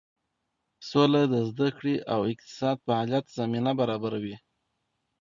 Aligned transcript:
سوله 0.89 1.21
د 1.33 1.35
زده 1.49 1.69
کړې 1.77 1.95
او 2.13 2.19
اقتصادي 2.31 2.81
فعالیت 2.85 3.25
زمینه 3.37 3.71
برابروي. 3.79 4.35